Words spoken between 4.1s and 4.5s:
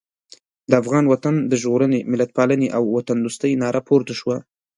شوه.